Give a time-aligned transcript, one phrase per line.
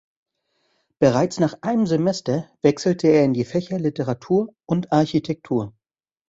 [0.97, 5.75] Bereits nach einem Semester wechselte er in die Fächer Literatur und Architektur.